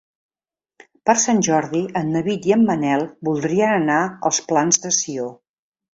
[1.09, 5.29] Per Sant Jordi en David i en Manel voldrien anar als Plans de Sió.